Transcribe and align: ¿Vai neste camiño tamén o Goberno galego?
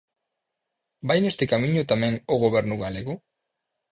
¿Vai 1.07 1.19
neste 1.21 1.45
camiño 1.53 1.89
tamén 1.91 2.13
o 2.33 2.35
Goberno 2.43 2.75
galego? 2.83 3.13